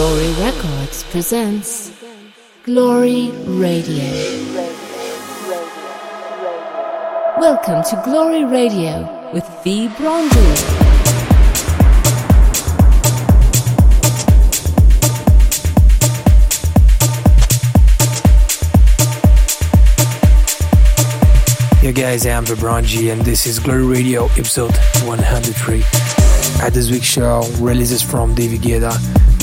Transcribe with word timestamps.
Glory 0.00 0.32
Records 0.40 1.02
presents 1.10 1.92
Glory 2.62 3.30
Radio. 3.44 4.02
Welcome 7.38 7.82
to 7.84 8.00
Glory 8.02 8.46
Radio 8.46 9.30
with 9.34 9.46
V. 9.62 9.88
Bronzy. 9.98 10.40
Hey 21.80 21.92
guys, 21.92 22.24
I'm 22.24 22.46
Vibranji 22.46 23.12
and 23.12 23.20
this 23.20 23.44
is 23.44 23.58
Glory 23.58 23.84
Radio 23.84 24.24
episode 24.28 24.74
103. 25.04 25.82
At 26.62 26.72
this 26.72 26.90
week's 26.90 27.04
show, 27.04 27.42
releases 27.58 28.00
from 28.00 28.34
David 28.34 28.62
Guetta, 28.62 28.92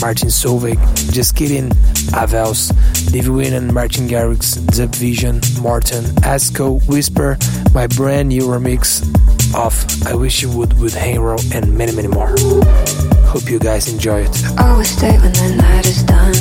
Martin 0.01 0.29
Solveig, 0.29 0.77
Just 1.11 1.35
Kidding, 1.35 1.69
Avels, 2.13 2.71
Wynn 3.11 3.53
and 3.53 3.73
Martin 3.73 4.07
Garrix, 4.07 4.57
Zeb 4.73 4.93
Vision, 4.95 5.41
Martin, 5.61 6.05
Asco, 6.23 6.85
Whisper, 6.87 7.37
my 7.73 7.87
brand 7.87 8.29
new 8.29 8.43
remix 8.43 9.01
of 9.55 9.73
I 10.07 10.15
Wish 10.15 10.41
You 10.41 10.51
Would 10.57 10.79
with 10.79 10.95
Hero 10.95 11.37
and 11.53 11.77
many 11.77 11.91
many 11.93 12.07
more. 12.07 12.35
Hope 13.25 13.49
you 13.49 13.59
guys 13.59 13.87
enjoy 13.91 14.21
it. 14.21 14.59
Always 14.59 14.89
stay 14.89 15.17
when 15.19 15.33
the 15.33 15.55
night 15.57 15.85
is 15.85 16.03
done. 16.03 16.33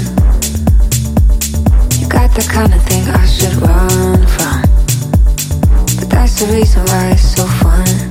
You 2.01 2.09
got 2.09 2.31
the 2.35 2.47
kind 2.51 2.73
of 2.73 2.83
thing 2.83 3.05
I 3.09 3.27
should 3.27 3.55
run 3.57 4.27
from. 4.37 4.63
But 5.99 6.11
that's 6.11 6.41
the 6.41 6.47
reason 6.53 6.85
why 6.85 7.11
it's 7.11 7.37
so 7.37 7.47
fun. 7.47 8.06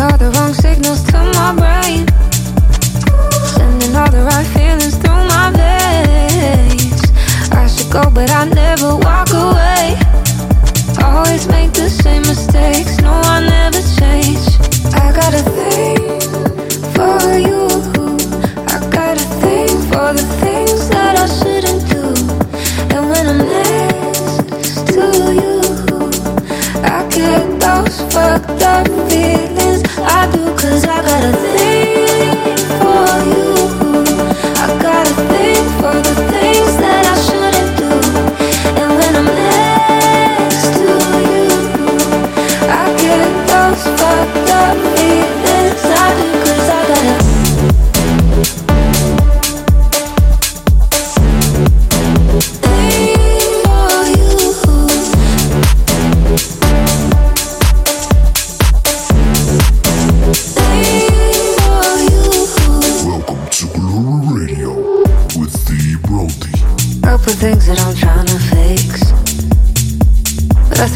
All 0.00 0.16
the 0.16 0.30
wrong 0.38 0.54
signals 0.54 1.02
to 1.10 1.18
my 1.34 1.50
brain. 1.58 2.06
Sending 3.54 3.96
all 3.96 4.08
the 4.08 4.22
right 4.30 4.46
feelings 4.54 4.94
through 4.94 5.24
my 5.26 5.50
veins. 5.58 7.02
I 7.50 7.66
should 7.66 7.90
go, 7.90 8.08
but 8.08 8.30
I 8.30 8.44
never 8.44 8.94
walk 8.94 9.30
away. 9.34 9.98
Always 11.02 11.48
make 11.48 11.72
the 11.72 11.90
same 11.90 12.22
mistakes. 12.22 13.00
No, 13.00 13.10
I 13.10 13.40
never 13.42 13.82
change. 13.98 14.46
I 14.94 15.10
got 15.18 15.34
a 15.34 15.42
thing 15.58 16.20
for 16.94 17.18
you. 17.48 17.66
I 18.70 18.78
got 18.94 19.16
a 19.18 19.26
thing 19.42 19.68
for 19.90 20.12
the 20.14 20.26
things 20.38 20.88
that 20.90 21.14
I 21.18 21.26
shouldn't 21.38 21.82
do. 21.90 22.04
And 22.94 23.02
when 23.10 23.24
I'm 23.32 23.42
next 23.66 24.86
to 24.94 25.04
you, 25.42 25.58
I 26.86 27.02
get 27.10 27.42
those 27.58 27.98
fucked 28.14 28.62
up 28.62 28.86
feelings. 29.10 29.77
I 30.04 30.30
do, 30.32 30.44
cause 30.56 30.84
I 30.84 31.02
got 31.02 31.24
a 31.24 31.32
thing 31.36 32.56
for 32.80 33.42
you. 33.42 33.47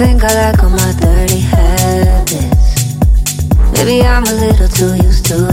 Think 0.05 0.25
I 0.25 0.35
like 0.35 0.63
all 0.65 0.71
my 0.71 0.93
dirty 0.99 1.39
habits. 1.39 2.97
Maybe 3.73 4.03
I'm 4.03 4.25
a 4.25 4.35
little 4.45 4.69
too 4.69 4.95
used 4.97 5.27
to 5.27 5.52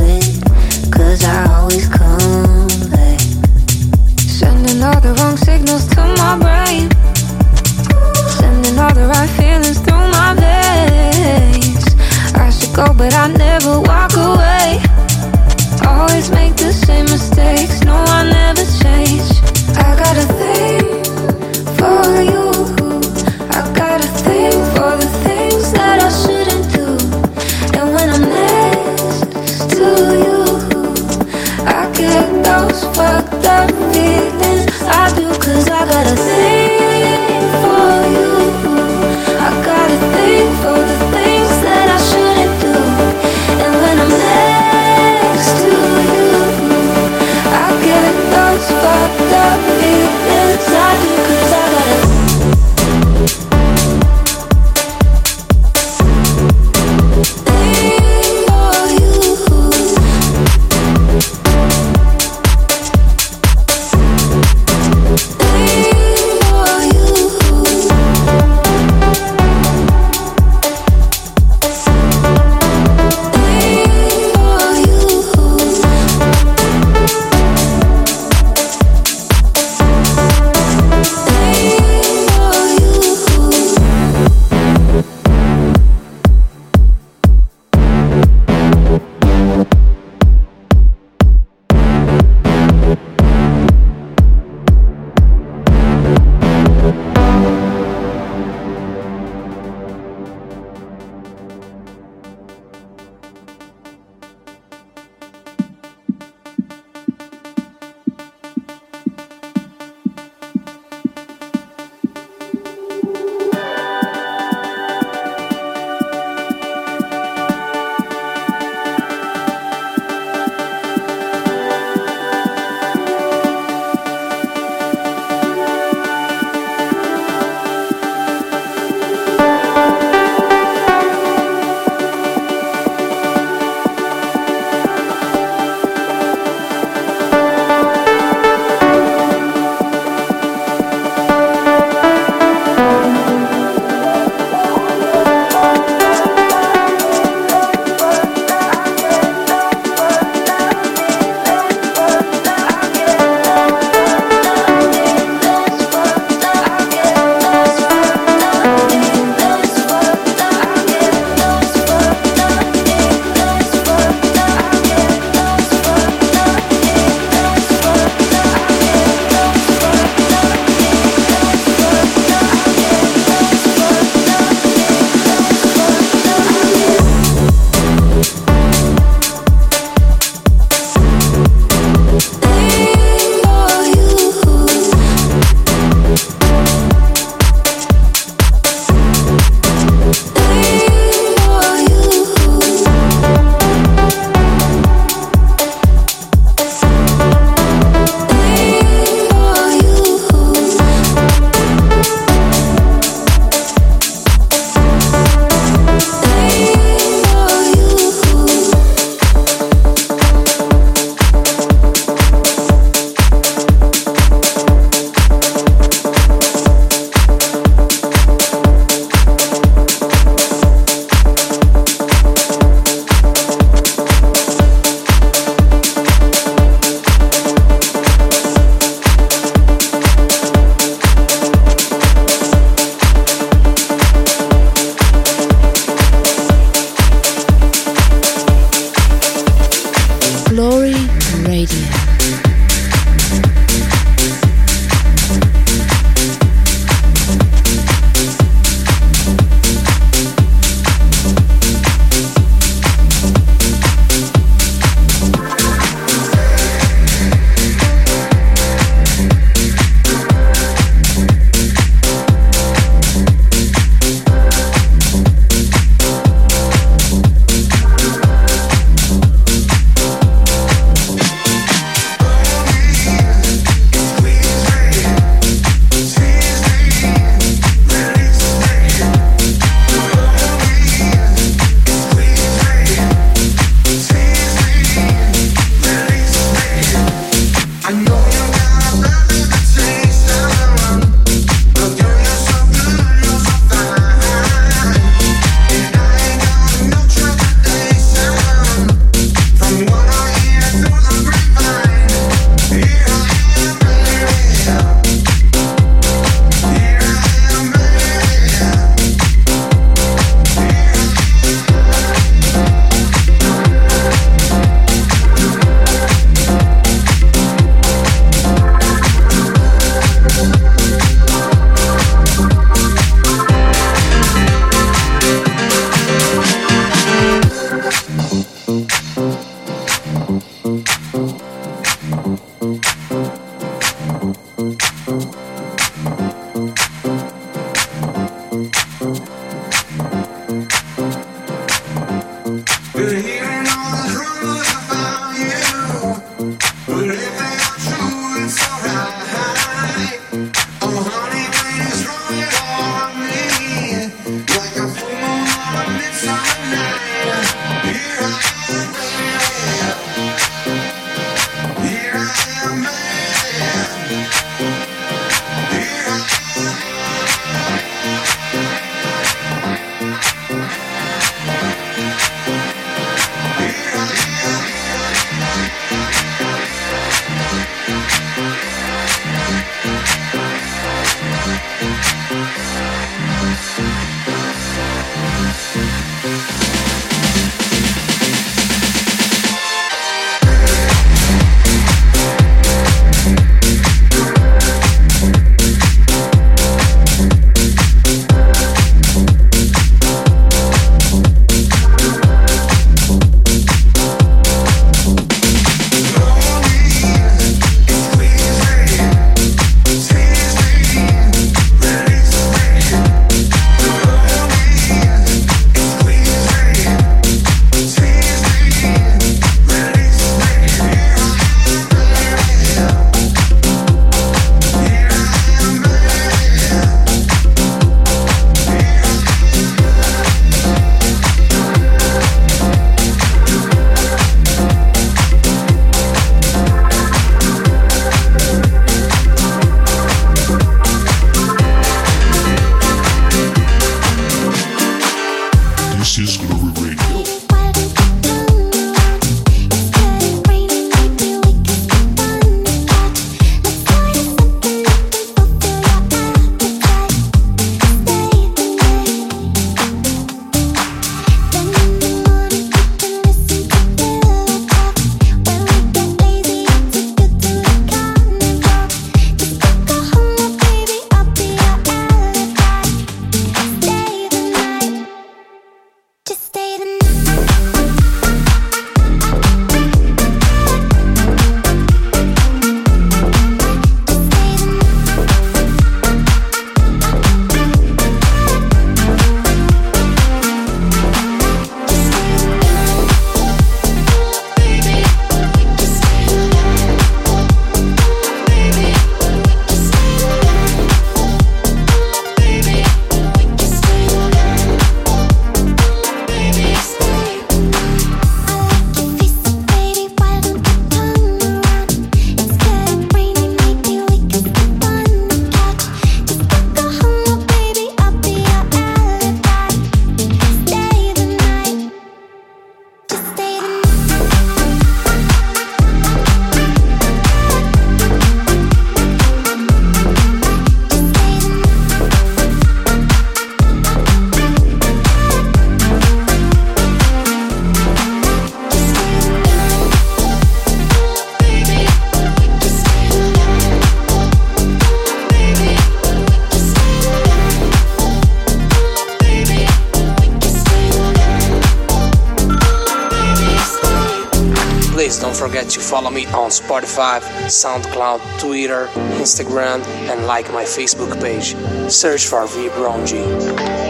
on 556.49 556.81
Spotify, 556.81 557.19
SoundCloud, 557.45 558.39
Twitter, 558.39 558.87
Instagram, 559.21 559.85
and 560.09 560.25
like 560.25 560.51
my 560.51 560.63
Facebook 560.63 561.21
page. 561.21 561.55
Search 561.91 562.25
for 562.25 562.47
V 562.47 562.69
Brown 562.69 563.05
G. 563.05 563.88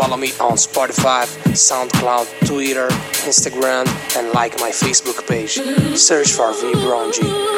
follow 0.00 0.16
me 0.16 0.32
on 0.40 0.52
Spotify, 0.52 1.26
SoundCloud, 1.52 2.46
Twitter, 2.46 2.88
Instagram, 3.28 3.86
and 4.16 4.32
like 4.32 4.58
my 4.58 4.70
Facebook 4.70 5.28
page. 5.28 5.60
Search 5.98 6.32
for 6.32 6.54
V 6.54 6.72
Bronji. 6.72 7.49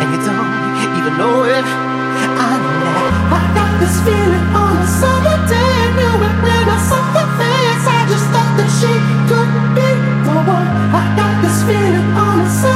and 0.00 0.08
you 0.12 0.20
don't 0.28 0.50
even 0.98 1.14
know 1.20 1.44
it. 1.44 1.64
I 1.64 2.52
know 2.60 2.80
that. 2.84 3.12
I 3.32 3.42
got 3.56 3.72
this 3.80 3.96
feeling 4.04 4.46
on 4.52 4.74
a 4.76 4.88
summer 5.00 5.38
day. 5.48 5.76
Knew 5.96 6.16
it 6.28 6.36
when 6.44 6.64
I 6.68 6.78
saw 6.88 7.02
her 7.16 7.28
face. 7.40 7.84
I 7.88 8.00
just 8.12 8.26
thought 8.32 8.52
that 8.60 8.70
she 8.78 8.92
could 9.30 9.50
be 9.76 9.88
the 10.26 10.36
one. 10.44 10.68
I 10.92 11.02
got 11.16 11.34
this 11.44 11.58
feeling 11.68 12.08
on 12.16 12.36
a 12.40 12.48
summer 12.50 12.75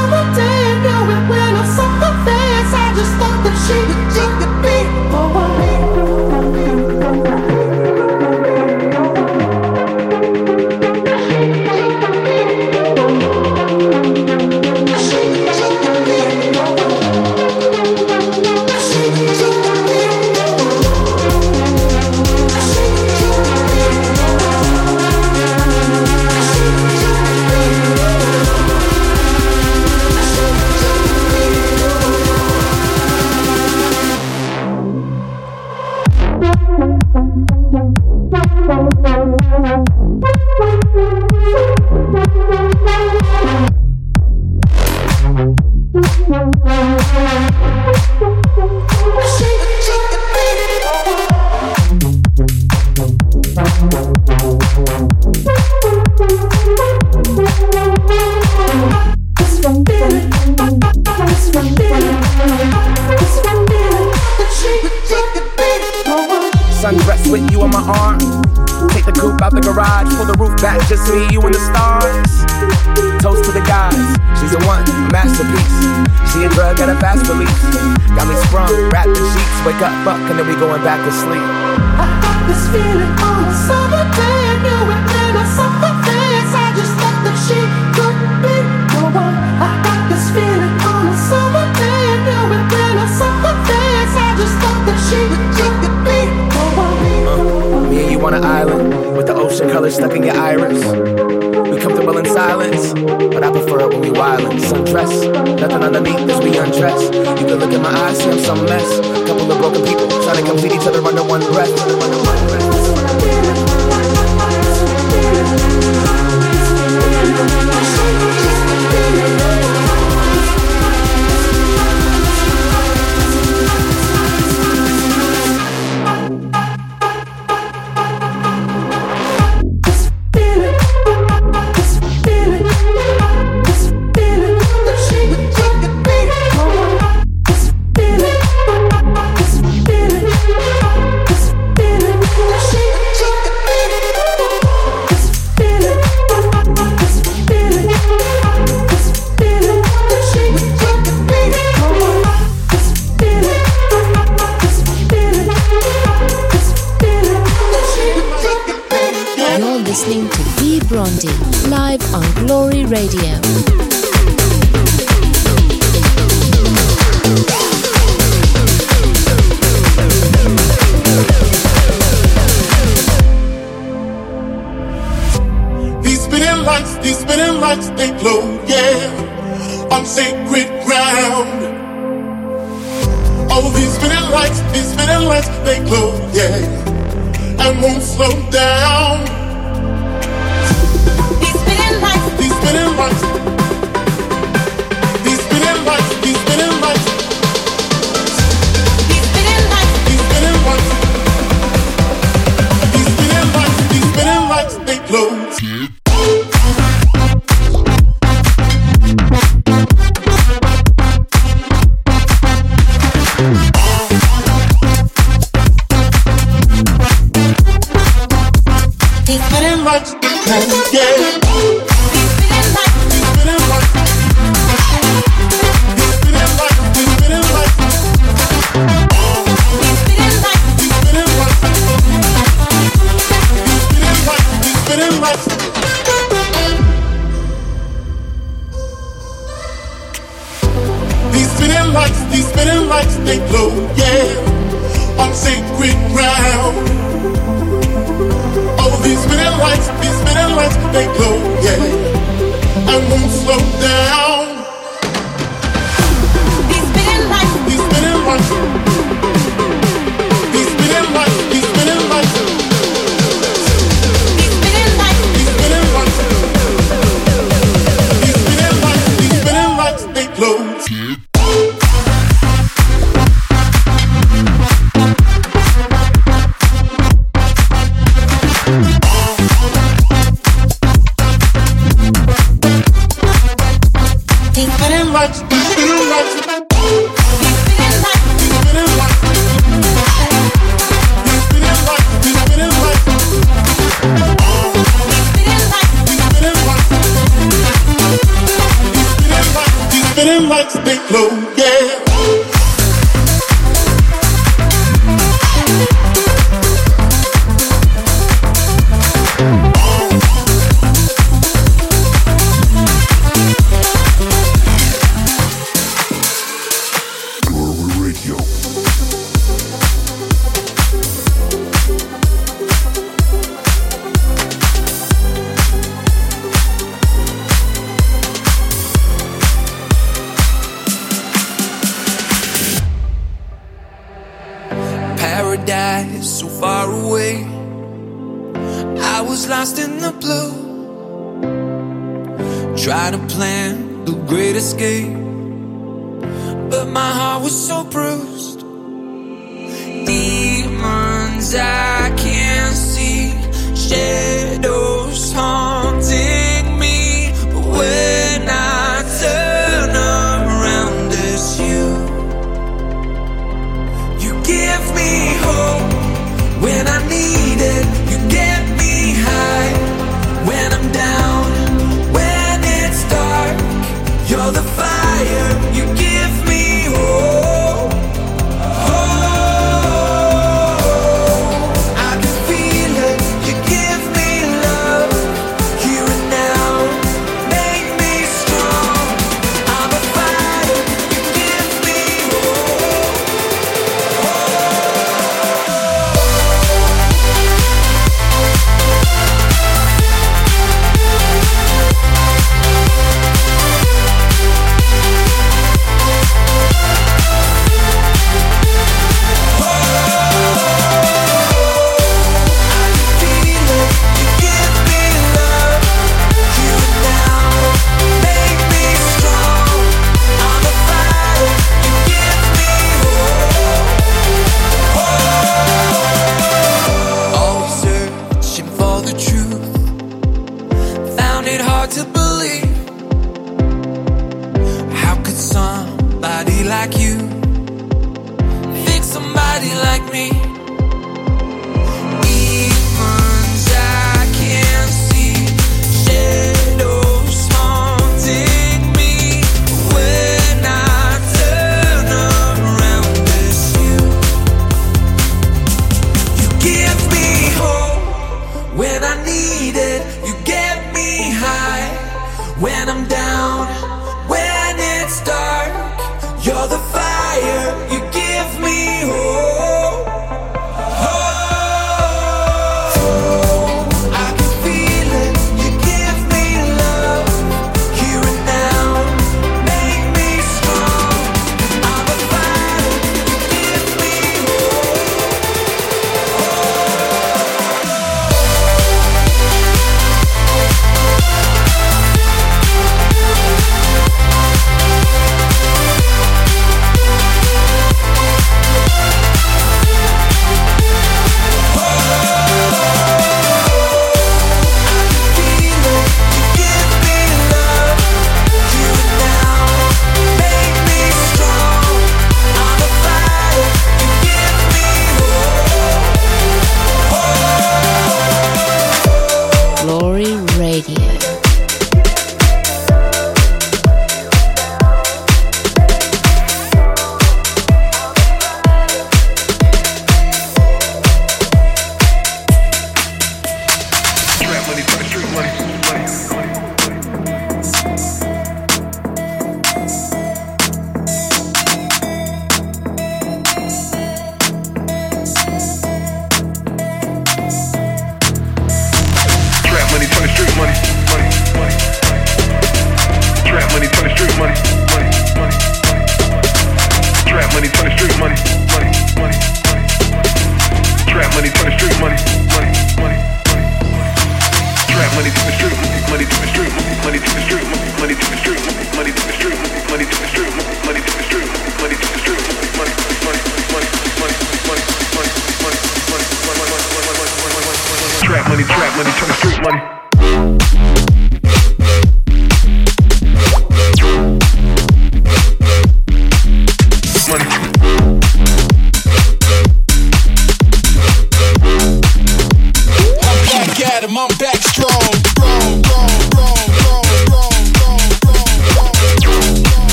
Radio. 162.91 163.40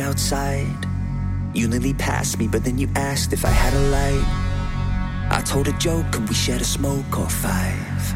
outside. 0.00 0.86
You 1.54 1.68
nearly 1.68 1.94
passed 1.94 2.38
me, 2.38 2.48
but 2.48 2.64
then 2.64 2.78
you 2.78 2.88
asked 2.96 3.32
if 3.32 3.44
I 3.44 3.50
had 3.50 3.74
a 3.74 3.80
light. 3.90 4.24
I 5.30 5.42
told 5.44 5.68
a 5.68 5.72
joke, 5.72 6.10
could 6.12 6.28
we 6.28 6.34
share 6.34 6.56
a 6.56 6.64
smoke 6.64 7.18
or 7.18 7.28
five? 7.28 8.14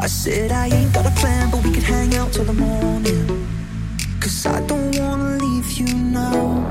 I 0.00 0.06
said 0.06 0.52
I 0.52 0.68
ain't 0.68 0.94
got 0.94 1.06
a 1.06 1.10
plan, 1.20 1.50
but 1.50 1.64
we 1.64 1.72
could 1.72 1.82
hang 1.82 2.14
out 2.14 2.32
till 2.32 2.44
the 2.44 2.52
morning. 2.52 3.26
Cause 4.20 4.46
I 4.46 4.60
don't 4.66 4.96
wanna 4.98 5.38
leave 5.44 5.70
you 5.72 5.92
now. 5.94 6.64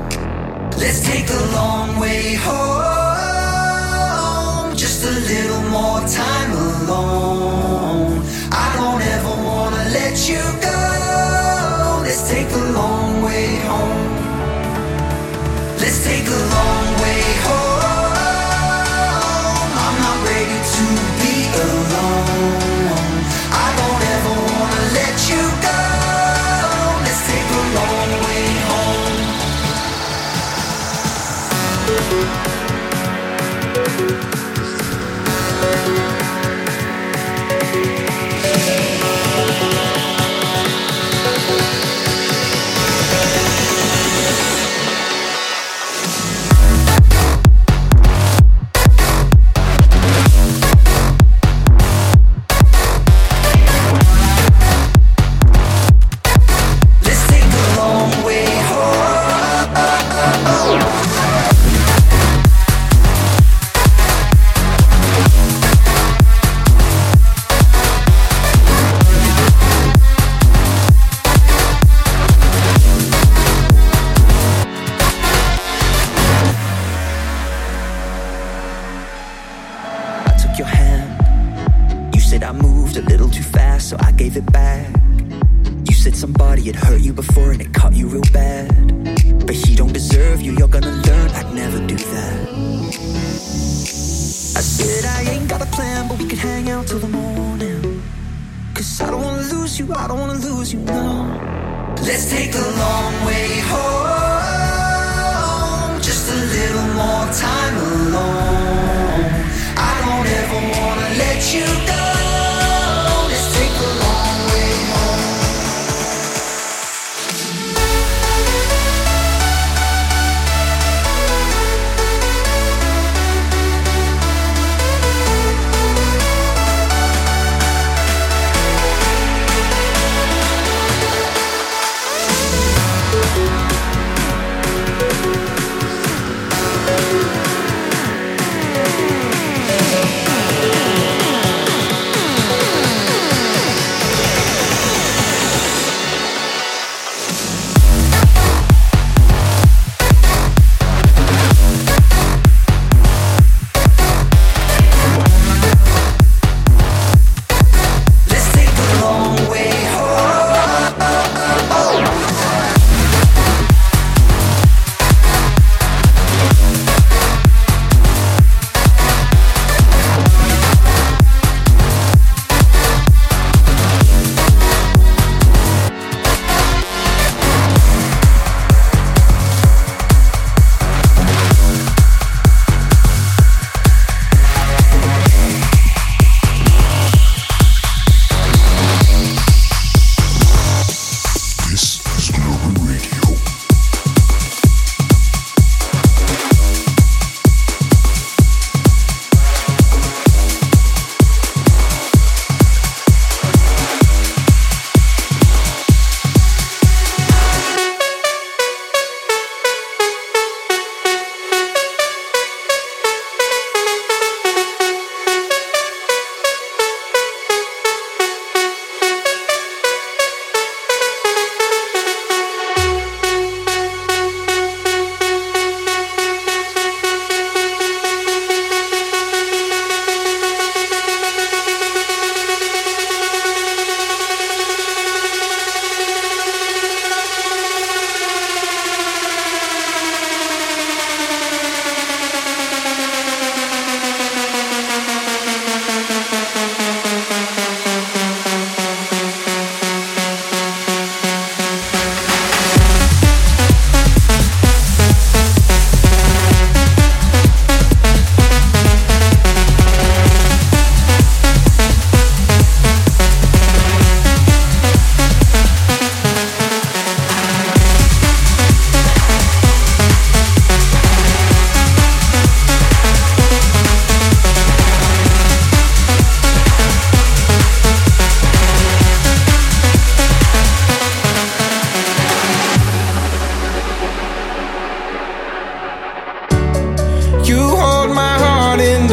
Let's 0.76 1.00
take 1.04 1.26
the 1.26 1.46
long 1.54 1.98
way 2.00 2.34
home. 2.36 3.18
Just 4.76 5.04
a 5.04 5.10
little 5.10 5.62
more 5.70 6.00
time 6.08 6.52
alone. 6.52 8.22
I 8.50 8.74
don't 8.78 9.02
ever 9.02 9.34
wanna 9.44 9.84
let 9.90 10.28
you 10.28 10.42
go. 10.62 10.97
Let's 12.18 12.30
take 12.30 12.48
the 12.48 12.72
long 12.72 13.22
way 13.22 13.46
home. 13.58 14.16
Let's 15.78 16.04
take 16.04 16.24
the 16.24 16.36
long 16.36 16.87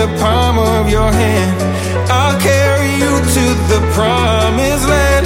the 0.06 0.20
palm 0.20 0.60
of 0.60 0.90
your 0.90 1.12
hand. 1.12 1.58
I'll 2.12 2.40
carry 2.40 2.92
you 3.02 3.14
to 3.38 3.46
the 3.72 3.82
promised 3.94 4.88
land. 4.88 5.26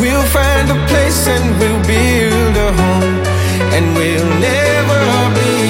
We'll 0.00 0.28
find 0.38 0.66
a 0.70 0.78
place 0.88 1.26
and 1.26 1.46
we'll 1.58 1.82
build 1.86 2.56
a 2.68 2.70
home, 2.80 3.16
and 3.76 3.84
we'll 3.96 4.30
never 4.40 5.00
be. 5.36 5.69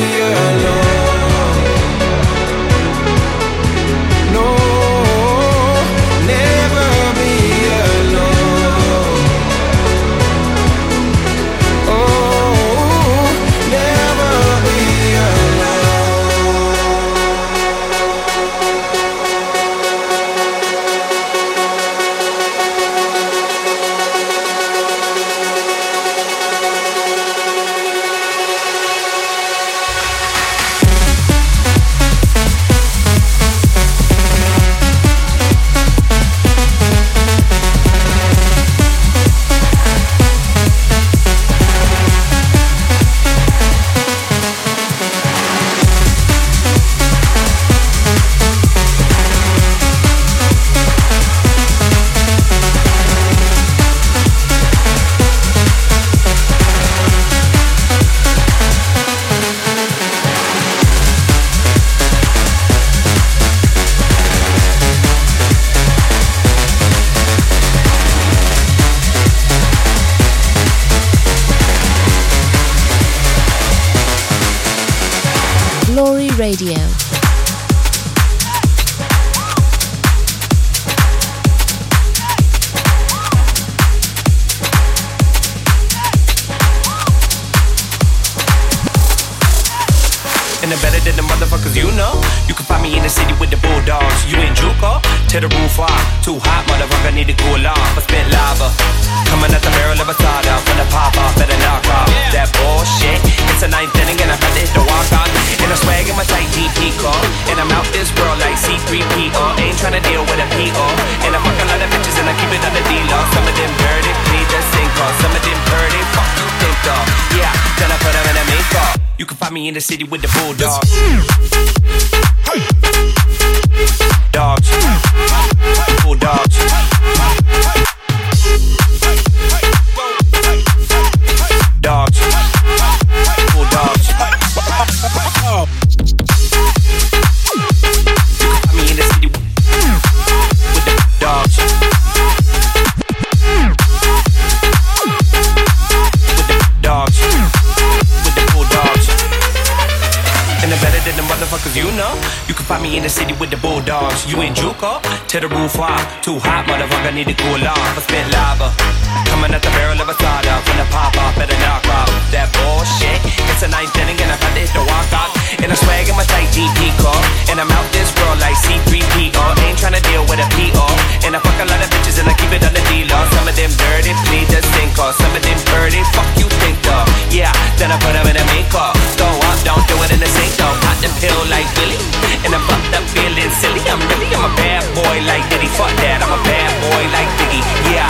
Better 150.81 151.01
than 151.05 151.17
the 151.17 151.27
motherfuckers 151.29 151.77
you 151.77 151.91
know. 151.97 152.13
You 152.49 152.55
can 152.55 152.65
find 152.65 152.83
me 152.83 152.97
in 152.97 153.03
the 153.03 153.09
city 153.09 153.35
with 153.35 153.51
the 153.51 153.57
bulldogs. 153.57 154.31
You 154.31 154.41
in 154.43 154.55
Juco? 154.55 155.01
Tear 155.29 155.43
the 155.43 155.49
roof 155.49 155.79
off. 155.79 156.03
Too 156.23 156.39
hot, 156.39 156.67
motherfucker, 156.67 157.15
need 157.15 157.29
to 157.29 157.35
cool 157.35 157.63
off. 157.69 157.97
I 157.97 158.01
spit 158.01 158.27
lava. 158.33 159.00
Coming 159.31 159.53
at 159.55 159.63
the 159.63 159.73
barrel 159.75 159.99
of 160.01 160.09
a 160.09 160.17
soda. 160.17 160.55
When 160.67 160.77
the 160.79 160.87
pop 160.91 161.17
off, 161.19 161.35
better 161.37 161.57
knock 161.65 161.87
off. 161.91 162.11
That 162.31 162.51
bullshit. 162.55 163.19
It's 163.51 163.63
a 163.63 163.69
ninth 163.69 163.95
inning 163.99 164.19
and 164.21 164.31
I'm 164.31 164.39
about 164.39 164.55
to 164.55 164.61
hit 164.63 164.73
the 164.75 164.85
walk 164.85 165.11
off. 165.13 165.31
And 165.63 165.69
I 165.71 165.77
swag 165.77 166.09
in 166.09 166.17
my 166.17 166.27
tight 166.27 166.49
DP 166.55 166.95
car. 167.03 167.19
And 167.51 167.59
I'm 167.59 167.71
out 167.71 167.87
this 167.93 168.11
world 168.21 168.39
like 168.41 168.57
C3PO. 168.57 169.45
Ain't 169.67 169.79
trying 169.79 169.97
to 169.99 170.05
deal 170.07 170.23
with 170.27 170.39
a 170.39 170.49
PO. 170.55 170.87
And 171.27 171.37
I 171.37 171.41
fuck 171.43 171.59
a 171.61 171.67
lot 171.69 171.81
of 171.83 171.89
bitches 171.93 172.19
and 172.19 172.27
I 172.29 172.35
keep 172.35 172.51
it 172.51 172.65
on 172.65 172.73
the 172.73 172.83
D-Law. 172.89 173.23
Some 173.37 173.47
of 173.47 173.55
them 173.55 173.71
dirty, 173.75 174.13
please 174.31 174.49
just 174.49 174.69
think 174.75 174.97
off. 174.99 175.15
Some 175.21 175.33
of 175.37 175.43
them 175.43 175.59
dirty, 175.69 176.01
fuck 176.17 176.29
you 176.41 176.49
think 176.65 176.81
of. 176.91 177.05
Yeah, 177.31 177.53
then 177.77 177.93
I 177.93 177.97
put 178.01 178.17
them 178.17 178.27
in 178.27 178.37
a 178.37 178.47
makeup. 178.51 178.97
Throw 179.19 179.31
up, 179.31 179.59
don't 179.63 179.85
do 179.87 179.95
it 180.03 180.11
in 180.11 180.21
the 180.21 180.31
sink 180.31 180.53
though. 180.57 180.75
Pop 180.83 180.97
the 181.05 181.11
pill 181.21 181.39
like 181.53 181.69
Billy. 181.77 181.99
And 182.43 182.57
I'm 182.57 182.65
fucked 182.65 182.97
up 182.97 183.05
feeling 183.13 183.53
silly. 183.61 183.85
I'm 183.87 184.01
really, 184.11 184.29
I'm 184.33 184.49
a 184.49 184.53
bad 184.57 184.83
boy 184.97 185.17
like 185.29 185.45
Diddy. 185.53 185.69
Fuck 185.77 185.93
that, 186.01 186.25
I'm 186.25 186.33
a 186.33 186.41
bad 186.43 186.71
boy 186.89 187.03
like 187.13 187.31
Biggie. 187.37 187.65
Yeah. 187.93 188.09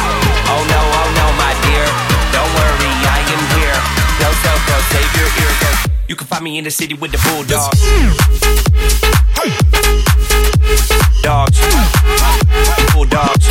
Oh 0.50 0.62
no, 0.66 0.80
oh 0.90 1.08
no, 1.18 1.26
my 1.38 1.52
dear. 1.66 1.86
Don't 2.34 2.50
worry, 2.58 2.90
I 3.06 3.20
am 3.34 3.42
here. 3.58 3.78
Save 4.90 5.10
your. 5.16 5.30
You 6.08 6.16
can 6.16 6.26
find 6.26 6.42
me 6.42 6.58
in 6.58 6.64
the 6.64 6.70
city 6.72 6.94
with 6.94 7.12
the 7.12 7.18
bulldogs. 7.18 7.80
Dogs. 11.22 11.60
Bulldogs. 12.92 13.46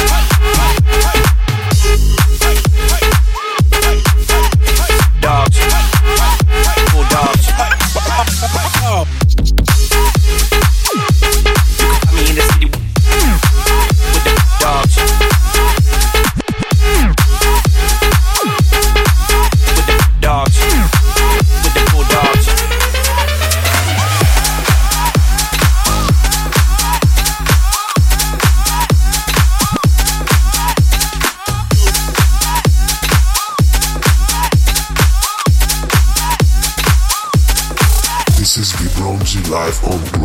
Live 39.69 39.83
on 39.83 40.18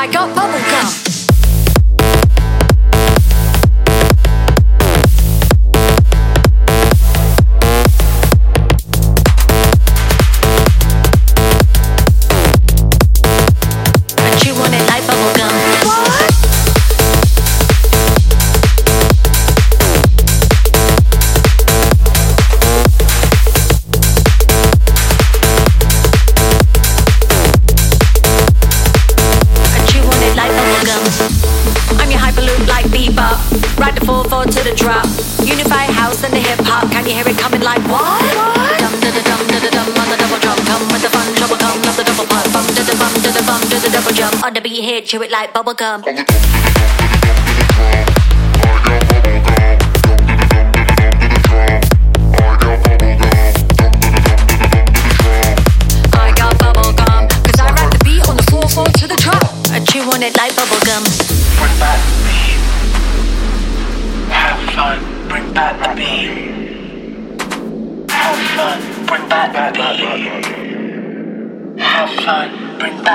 I 0.00 0.06
got 0.06 0.34
bubblegum. 0.34 0.99
chew 45.10 45.22
it 45.22 45.30
like 45.32 45.52
bubblegum. 45.52 46.29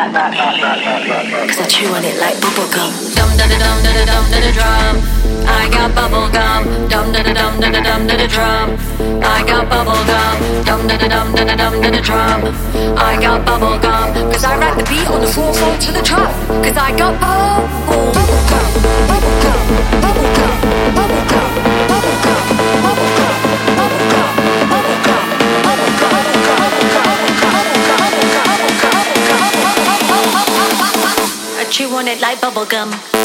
Cause 0.06 0.14
I 0.14 1.66
chew 1.68 1.90
on 1.90 2.06
it 2.06 2.20
like 2.22 2.38
bubble 2.40 2.70
gum. 2.70 2.94
Dum 3.18 3.26
da 3.38 3.50
da 3.50 3.58
dum 3.58 3.82
da 3.82 3.90
da 3.90 4.06
dum 4.06 4.30
da 4.30 4.38
da 4.38 4.52
drum. 4.54 5.02
I 5.50 5.66
got 5.74 5.96
bubble 5.98 6.30
gum. 6.30 6.62
Dum 6.88 7.12
da 7.12 7.24
da 7.24 7.34
dum 7.34 7.60
da 7.60 7.72
da 7.74 7.82
dum 7.82 8.06
da 8.06 8.16
da 8.16 8.28
drum. 8.30 8.78
I 9.26 9.42
got 9.50 9.66
bubble 9.68 10.06
gum. 10.06 10.38
Dum 10.64 10.88
da 10.88 10.96
da 10.98 11.08
dum 11.10 11.34
da 11.34 11.44
da 11.44 11.56
dum 11.58 11.82
da 11.82 11.90
da 11.90 12.02
drum. 12.06 12.54
I 12.96 13.18
got 13.20 13.46
bubble 13.48 13.80
gum. 13.80 14.14
Cause 14.32 14.44
I 14.46 14.58
rap 14.60 14.78
the 14.78 14.84
beat 14.86 15.08
on 15.10 15.22
the 15.22 15.28
floor 15.28 15.52
floor 15.52 15.76
to 15.76 15.92
the 15.92 16.04
drum. 16.04 16.30
Cause 16.62 16.78
I 16.78 16.96
got 16.96 17.20
bubble 17.20 17.66
gum, 17.90 18.14
bubble 18.14 19.34
gum, 19.42 19.58
bubble 20.06 20.30
gum, 20.38 20.58
bubble 20.94 21.24
gum, 21.34 21.50
bubble 21.90 22.18
gum. 22.22 22.95
She 31.76 31.86
wanted 31.86 32.22
like 32.22 32.40
bubblegum. 32.40 33.25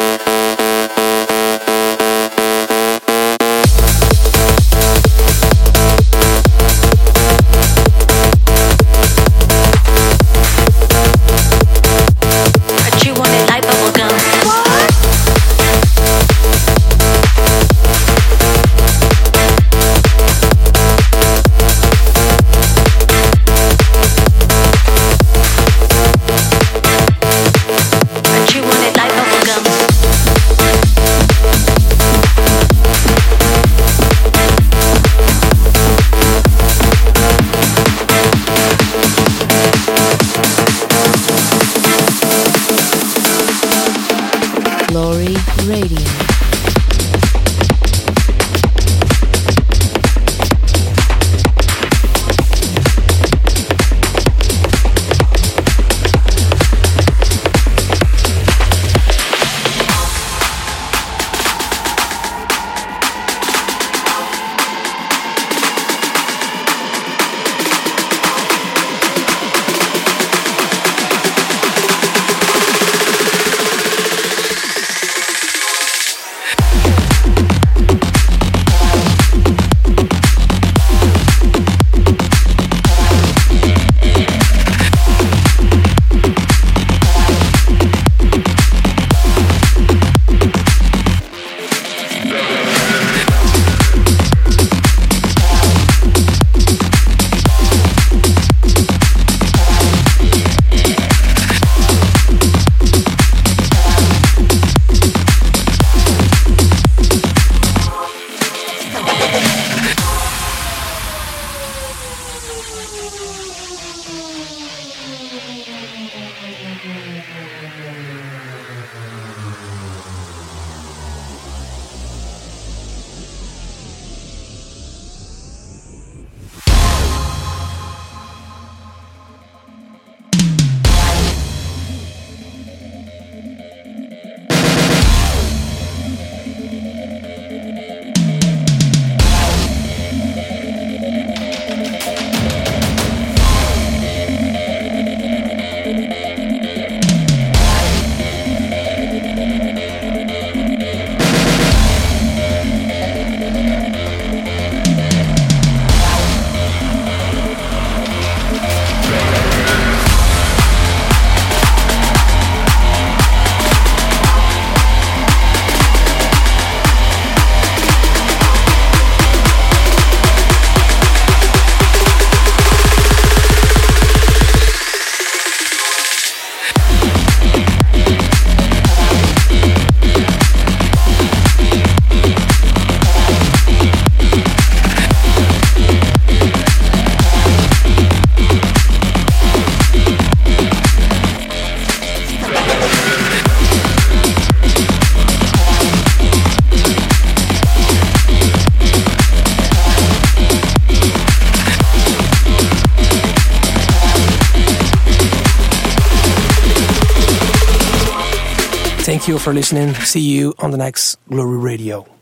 For 209.41 209.55
listening. 209.55 209.95
See 209.95 210.21
you 210.21 210.55
on 210.59 210.71
the 210.71 210.77
next 210.77 211.17
Glory 211.29 211.59
Radio. 211.59 212.19